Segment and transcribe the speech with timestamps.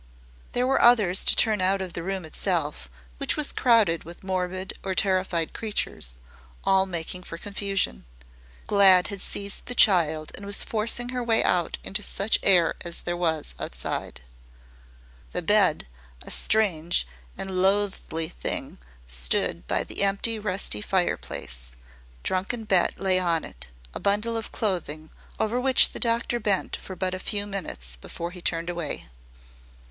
[0.53, 4.73] There were others to turn out of the room itself, which was crowded with morbid
[4.81, 6.13] or terrified creatures,
[6.63, 8.05] all making for confusion.
[8.65, 13.01] Glad had seized the child and was forcing her way out into such air as
[13.03, 14.21] there was outside.
[15.33, 15.85] The bed
[16.23, 17.05] a strange
[17.37, 21.75] and loathly thing stood by the empty, rusty fireplace.
[22.23, 26.95] Drunken Bet lay on it, a bundle of clothing over which the doctor bent for
[26.95, 29.05] but a few minutes before he turned away.